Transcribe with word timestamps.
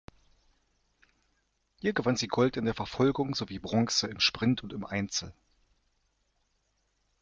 Hier 1.79 1.93
gewann 1.93 2.15
sie 2.15 2.25
Gold 2.27 2.57
in 2.57 2.65
der 2.65 2.73
Verfolgung 2.73 3.35
sowie 3.35 3.59
Bronze 3.59 4.07
im 4.07 4.19
Sprint 4.19 4.63
und 4.63 4.73
im 4.73 4.83
Einzel. 4.83 5.31